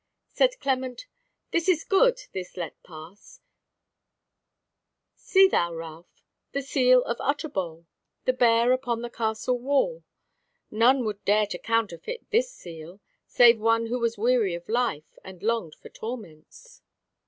Said 0.29 0.59
Clement: 0.59 1.05
"This 1.51 1.69
is 1.69 1.83
good, 1.83 2.21
this 2.33 2.57
let 2.57 2.81
pass: 2.81 3.39
see 5.15 5.47
thou, 5.47 5.75
Ralph, 5.75 6.23
the 6.53 6.63
seal 6.63 7.03
of 7.03 7.17
Utterbol, 7.21 7.85
the 8.25 8.33
Bear 8.33 8.71
upon 8.71 9.03
the 9.03 9.11
Castle 9.11 9.59
Wall. 9.59 10.03
None 10.71 11.05
would 11.05 11.23
dare 11.23 11.45
to 11.45 11.59
counterfeit 11.59 12.27
this 12.31 12.51
seal, 12.51 12.99
save 13.27 13.59
one 13.59 13.85
who 13.85 13.99
was 13.99 14.17
weary 14.17 14.55
of 14.55 14.67
life, 14.67 15.19
and 15.23 15.43
longed 15.43 15.75
for 15.75 15.89
torments." 15.89 16.81